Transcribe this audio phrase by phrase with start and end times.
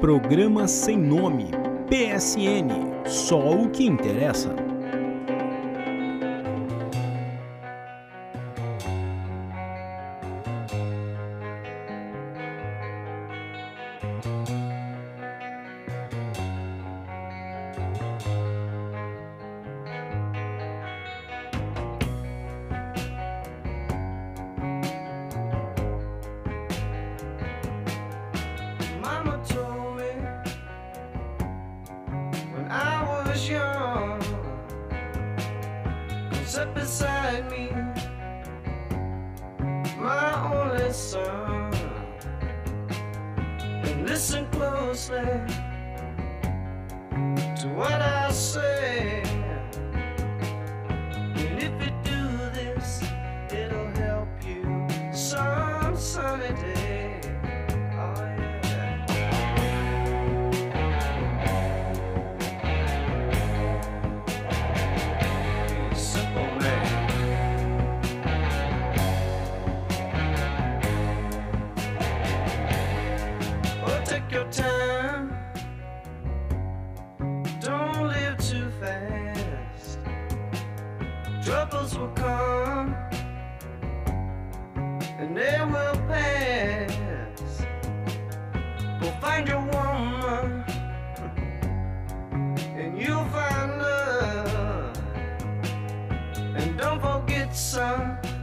[0.00, 1.46] Programa Sem Nome,
[1.88, 3.02] PSN.
[3.04, 4.54] Só o que interessa.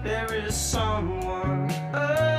[0.04, 1.72] there is someone.
[1.94, 2.35] Uh,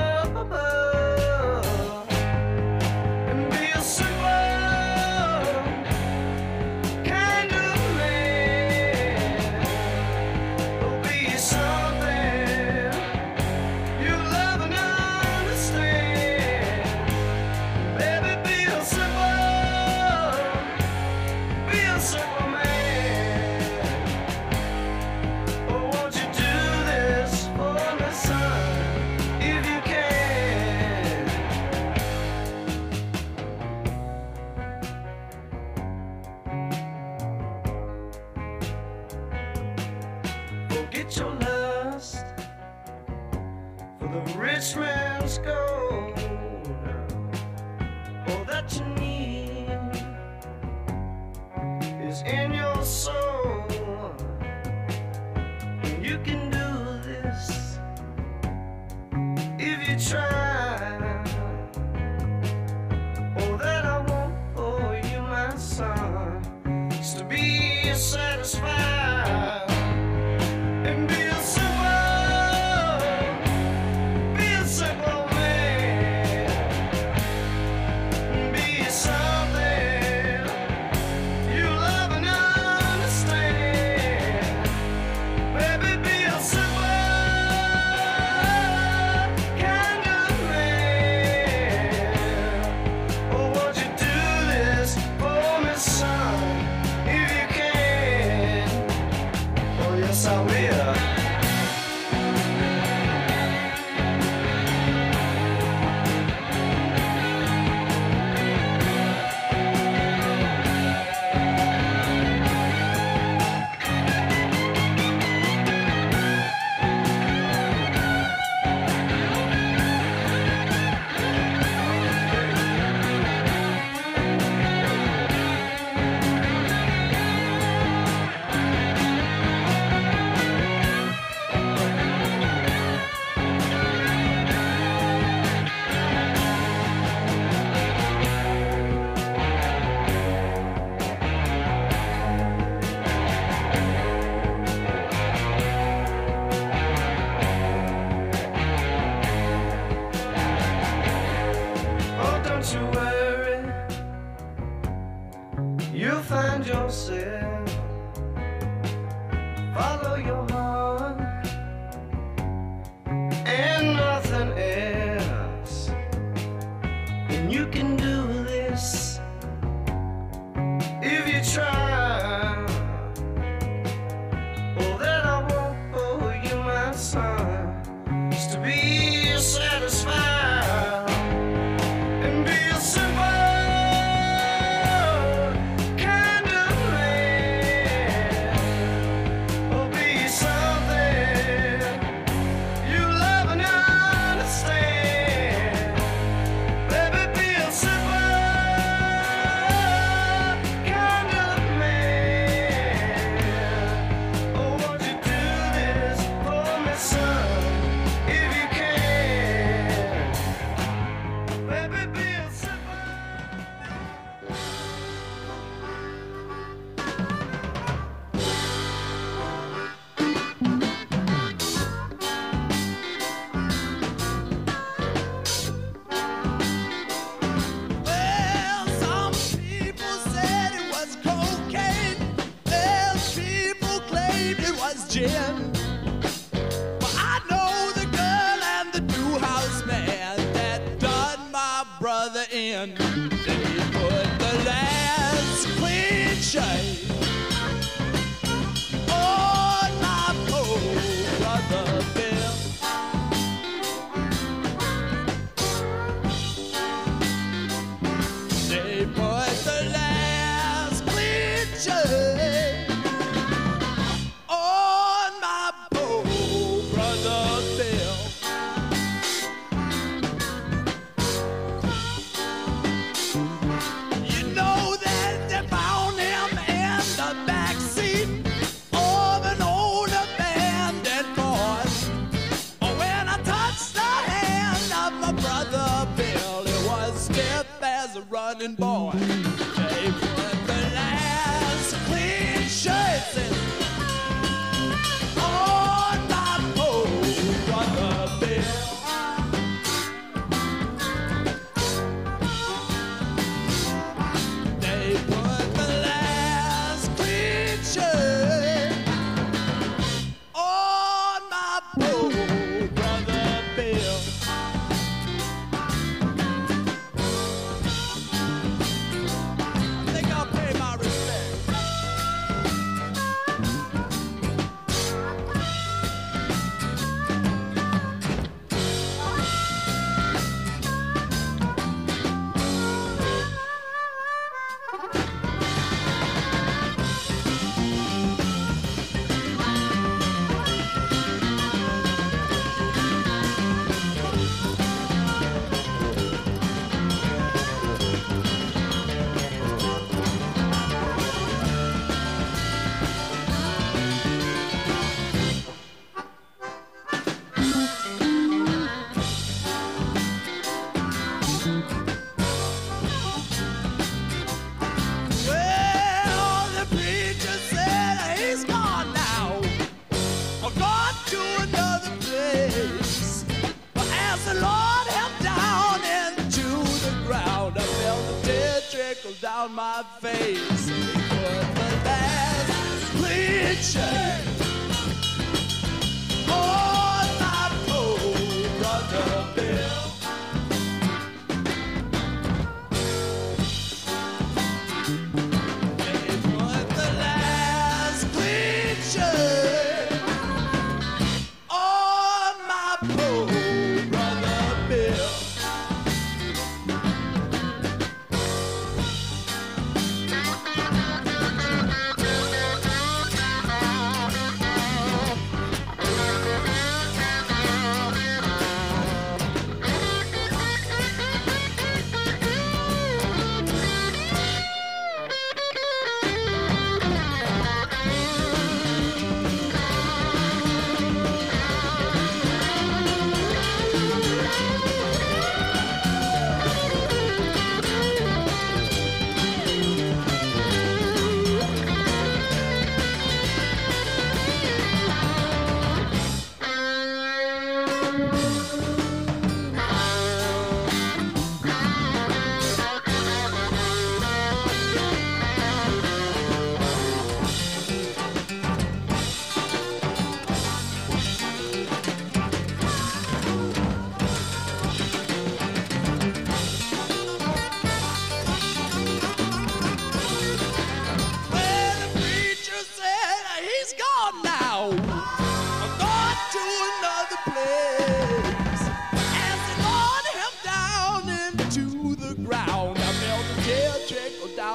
[288.29, 289.56] running boy.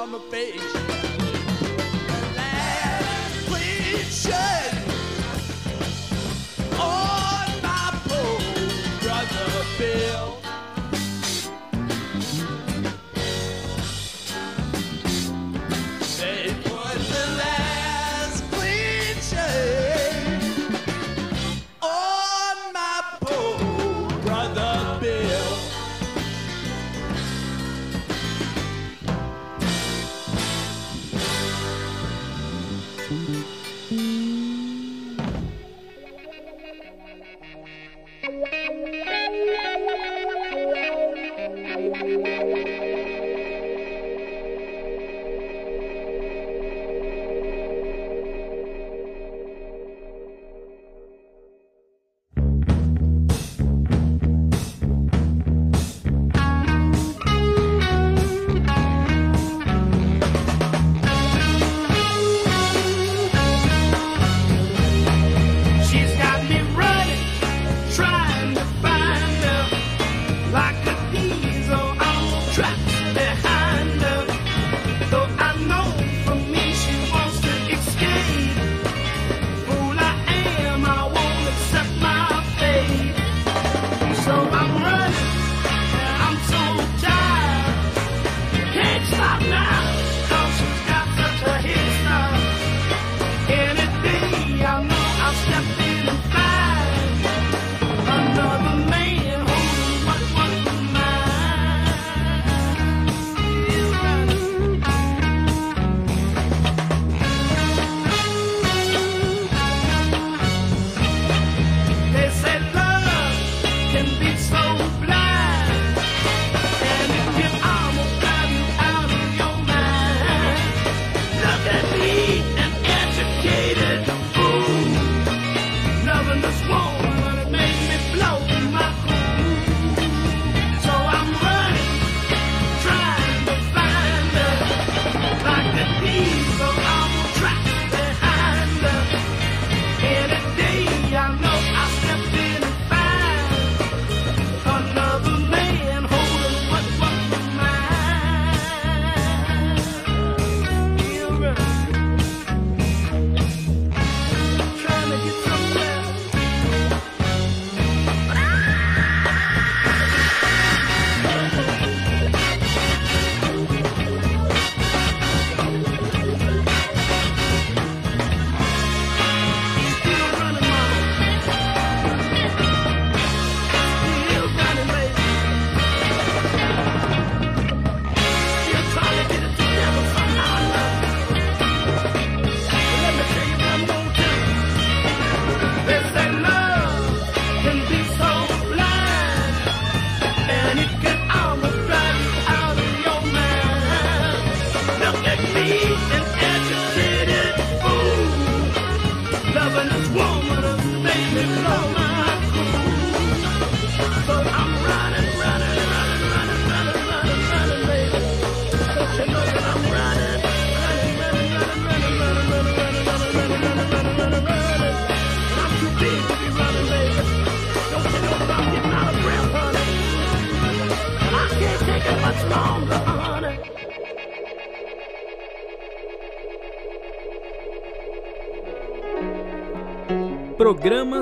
[0.03, 1.22] on the page.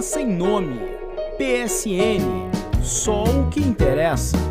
[0.02, 0.80] Sem nome.
[1.38, 2.50] PSN.
[2.82, 4.49] Só o que interessa.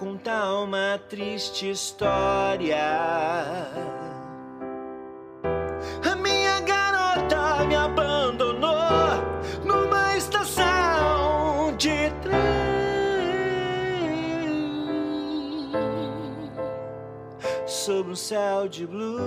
[0.00, 2.78] contar uma triste história.
[6.10, 8.70] A minha garota me abandonou
[9.62, 12.40] numa estação de trem
[17.66, 19.20] sob um céu de blues,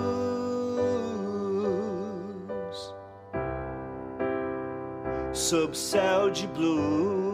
[5.33, 7.32] sob céu de blues.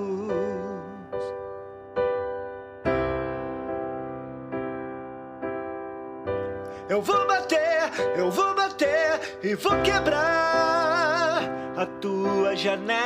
[6.90, 11.44] Eu vou bater, eu vou bater e vou quebrar
[11.78, 13.00] a tua janela.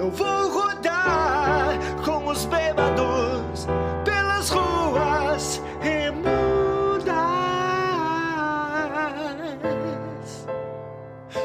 [0.00, 3.68] Eu vou rodar com os bêbados
[4.04, 7.14] pelas ruas imundas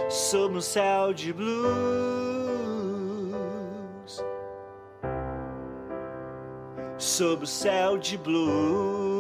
[0.09, 2.30] Sou um céu de blue.
[7.11, 9.10] sob o céu de blue.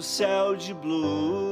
[0.00, 1.49] céu de blue.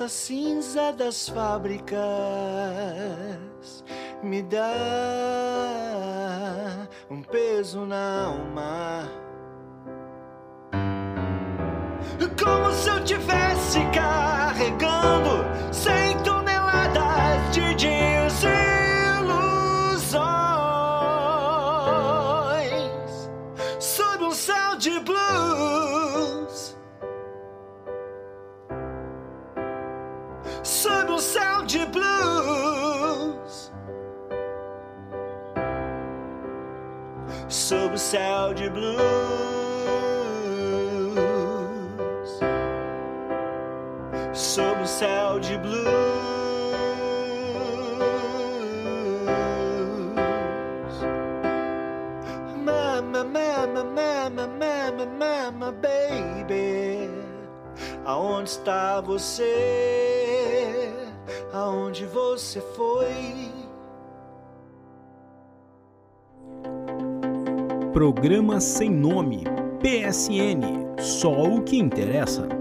[0.00, 1.98] essa cinza das fábricas
[4.22, 4.72] me dá
[7.10, 9.12] um peso na alma.
[12.42, 15.44] Como se eu tivesse carregando
[59.20, 60.88] você,
[61.52, 63.50] aonde você foi.
[67.92, 69.44] Programa Sem Nome,
[69.82, 72.59] PSN, só o que interessa.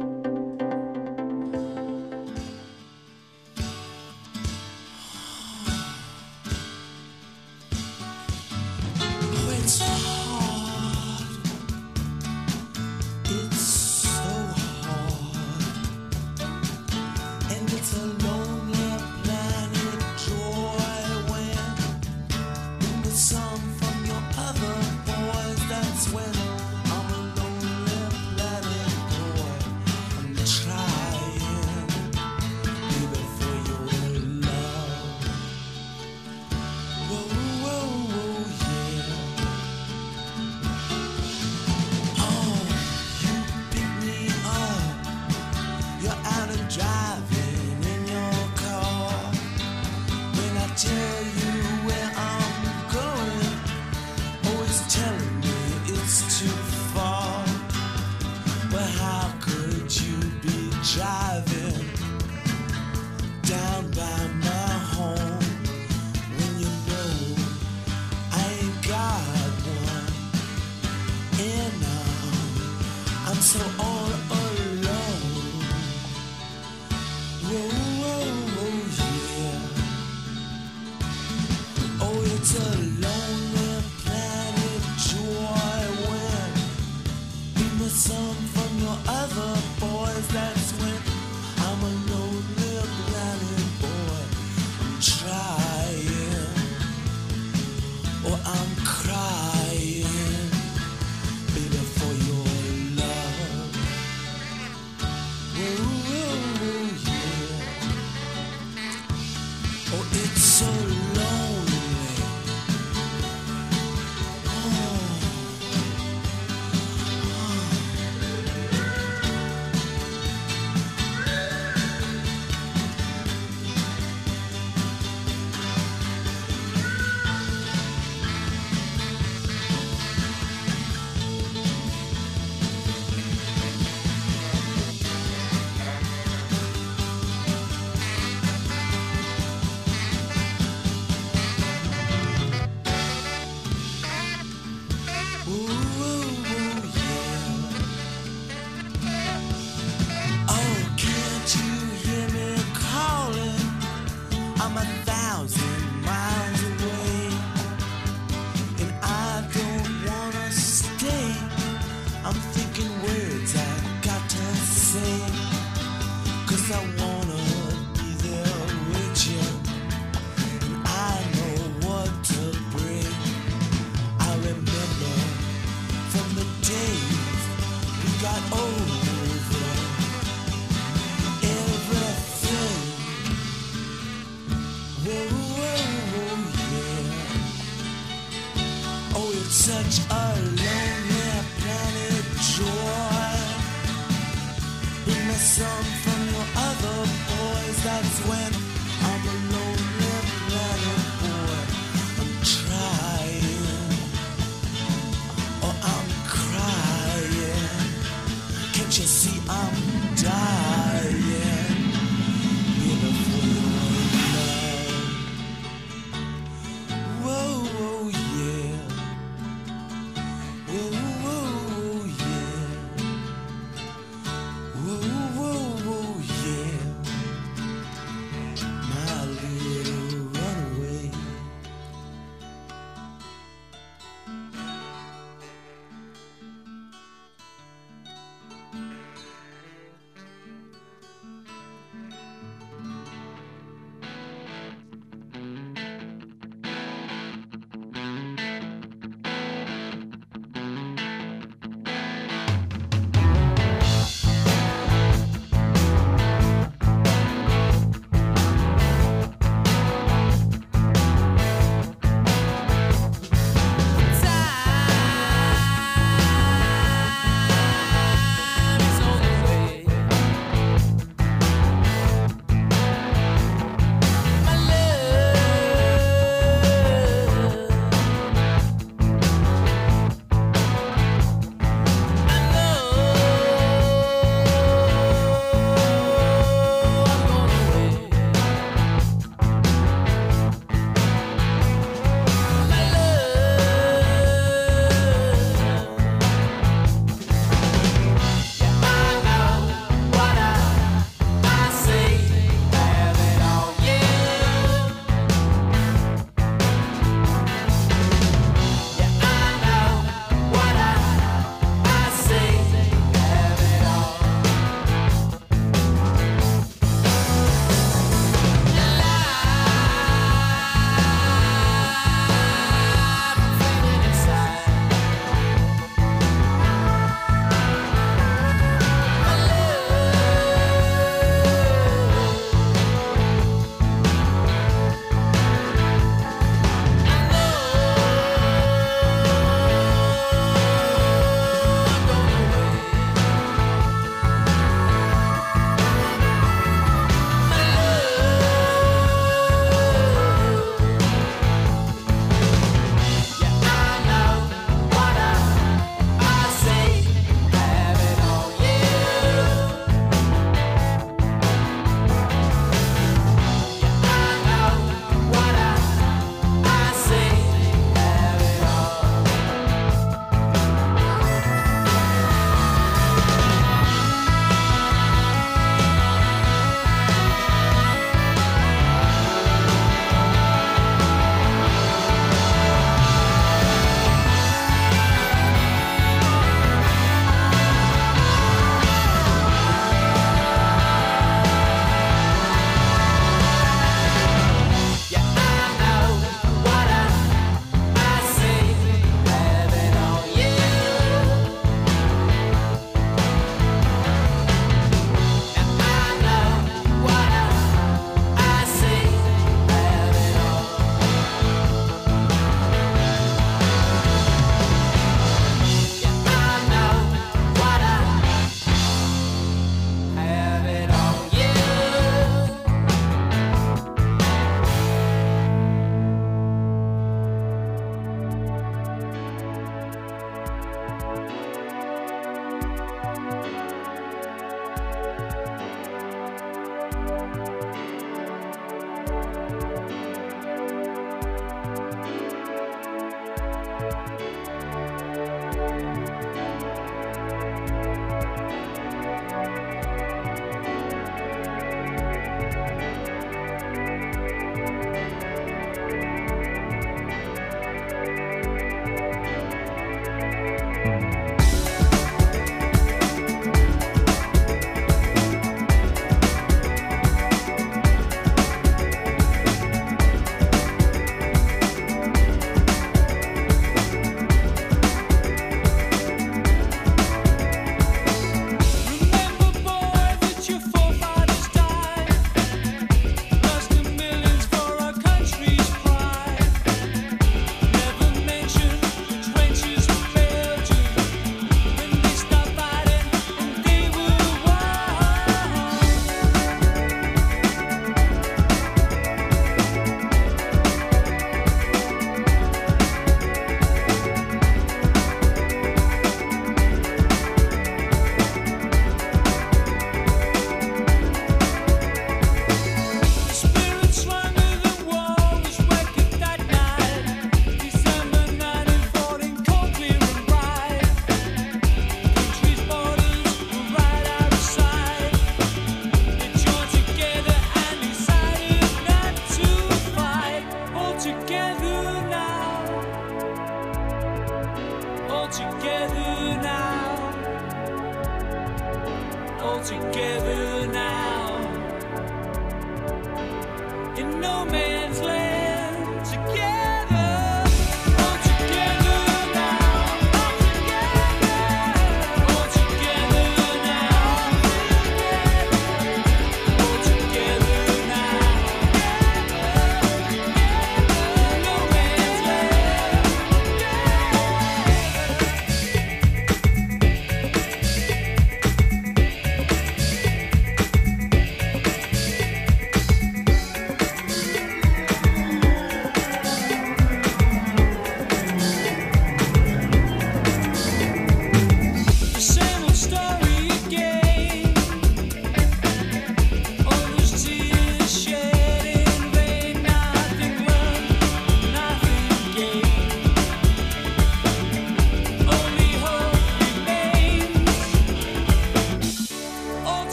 [198.09, 198.68] happens when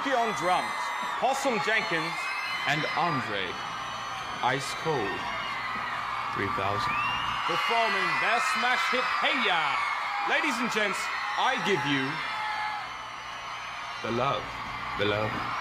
[0.00, 0.66] Suki on drums,
[1.18, 2.12] Possum Jenkins,
[2.68, 3.44] and Andre
[4.42, 5.20] Ice Cold
[6.34, 6.48] 3000.
[7.46, 9.76] Performing their smash hit Hey Ya!
[10.30, 10.98] Ladies and gents,
[11.38, 12.08] I give you
[14.02, 14.42] the love,
[14.98, 15.59] the love.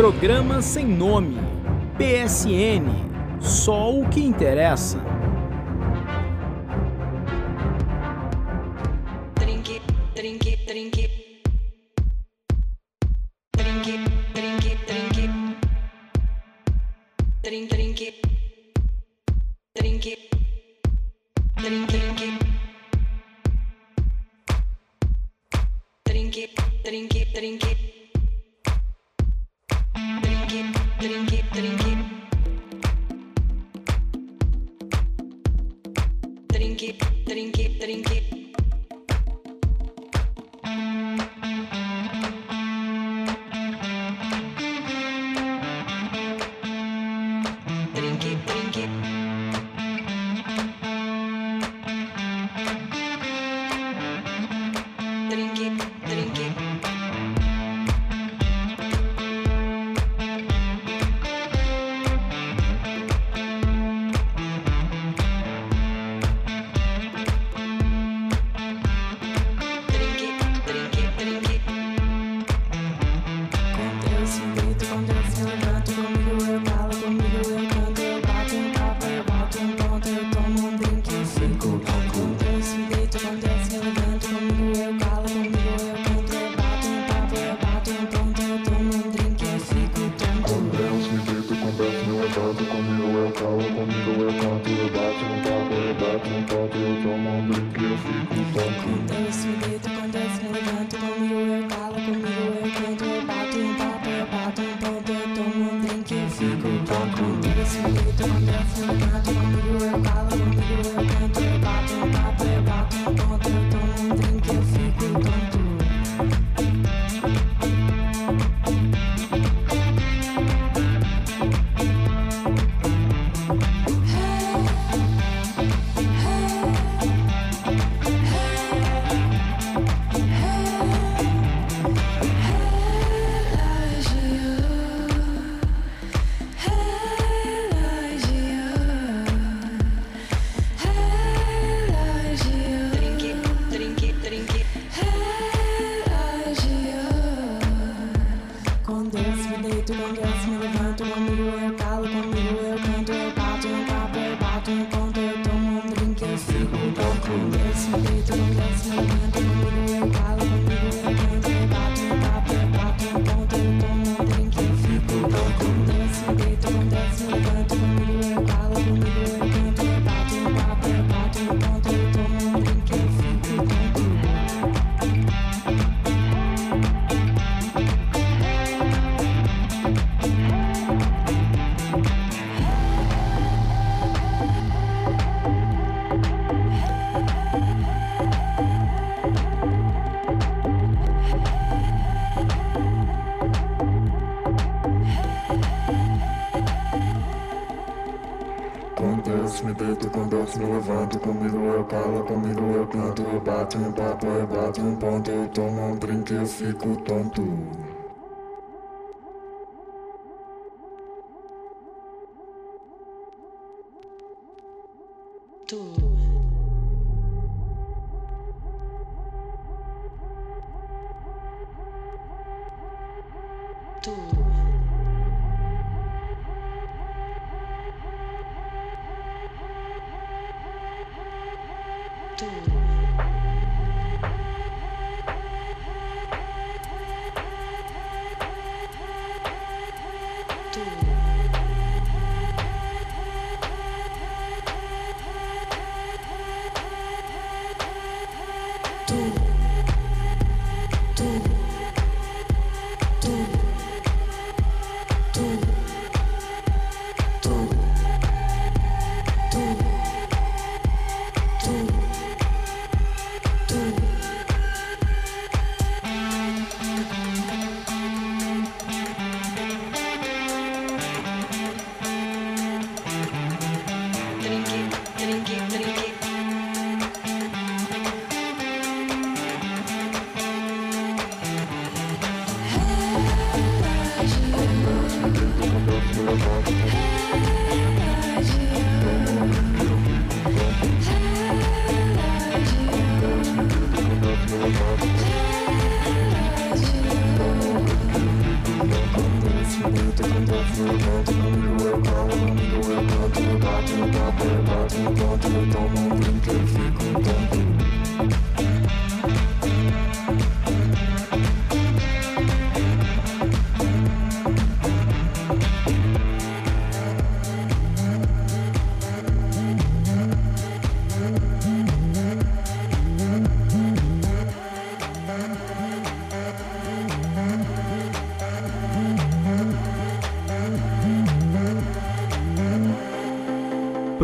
[0.00, 1.36] Programa sem nome.
[1.98, 2.88] PSN.
[3.38, 4.96] Só o que interessa.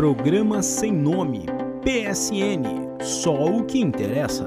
[0.07, 1.47] Programa Sem Nome.
[1.83, 2.63] PSN.
[3.03, 4.46] Só o que interessa.